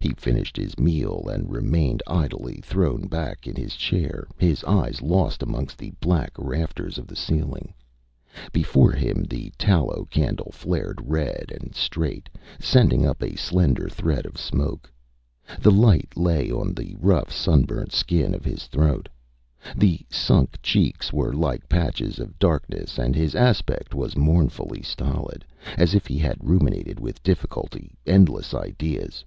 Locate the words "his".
0.56-0.76, 3.54-3.76, 4.36-4.64, 18.44-18.66, 23.14-23.36